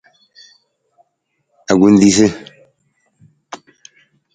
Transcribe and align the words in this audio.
Akutelasa. 1.71 2.27